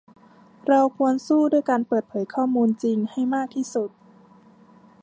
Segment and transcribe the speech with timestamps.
[0.67, 3.89] เราควรสู้ด้วยการเปิดเผยข้อมูลจริงให้มากที่สุด